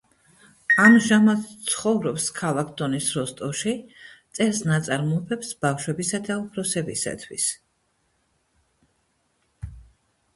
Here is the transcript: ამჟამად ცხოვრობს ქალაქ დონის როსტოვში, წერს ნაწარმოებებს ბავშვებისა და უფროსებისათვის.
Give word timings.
ამჟამად 0.83 1.41
ცხოვრობს 1.71 2.23
ქალაქ 2.37 2.71
დონის 2.79 3.09
როსტოვში, 3.17 3.73
წერს 4.39 4.61
ნაწარმოებებს 4.69 5.51
ბავშვებისა 5.67 6.21
და 6.29 6.39
უფროსებისათვის. 6.45 7.47